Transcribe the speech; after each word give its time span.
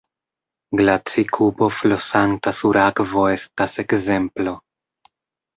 Glaci-kubo 0.79 1.67
flosanta 1.81 2.53
sur 2.61 2.79
akvo 2.87 3.27
estas 3.35 3.79
ekzemplo. 3.85 4.57